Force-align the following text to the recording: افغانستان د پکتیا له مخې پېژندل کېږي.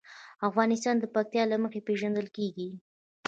افغانستان 0.49 0.95
د 0.99 1.05
پکتیا 1.15 1.43
له 1.51 1.57
مخې 1.63 1.81
پېژندل 1.87 2.27
کېږي. 2.37 2.69